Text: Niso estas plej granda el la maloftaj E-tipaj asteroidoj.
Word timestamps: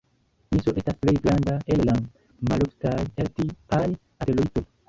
Niso 0.53 0.71
estas 0.81 0.97
plej 1.03 1.13
granda 1.25 1.53
el 1.75 1.85
la 1.91 1.95
maloftaj 2.53 2.99
E-tipaj 3.27 3.85
asteroidoj. 3.93 4.69